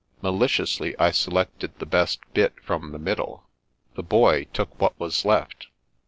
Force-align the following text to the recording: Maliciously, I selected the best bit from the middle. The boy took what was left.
Maliciously, 0.23 0.97
I 0.97 1.11
selected 1.11 1.77
the 1.77 1.85
best 1.85 2.21
bit 2.33 2.53
from 2.63 2.91
the 2.91 2.97
middle. 2.97 3.43
The 3.93 4.01
boy 4.01 4.45
took 4.45 4.81
what 4.81 4.99
was 4.99 5.25
left. 5.25 5.67